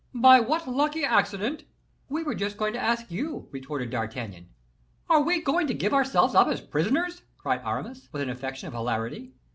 "By 0.15 0.39
what 0.39 0.67
lucky 0.67 1.03
accident" 1.03 1.63
"We 2.09 2.23
were 2.23 2.33
just 2.33 2.57
going 2.57 2.73
to 2.73 2.81
ask 2.81 3.11
you," 3.11 3.47
retorted 3.51 3.91
D'Artagnan. 3.91 4.49
"Are 5.07 5.21
we 5.21 5.43
going 5.43 5.67
to 5.67 5.75
give 5.75 5.93
ourselves 5.93 6.33
up 6.33 6.47
as 6.47 6.59
prisoners?" 6.59 7.21
cried 7.37 7.61
Aramis, 7.63 8.09
with 8.11 8.23
an 8.23 8.29
affection 8.31 8.67
of 8.67 8.73
hilarity. 8.73 9.33